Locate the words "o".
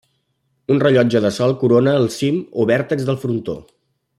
2.63-2.67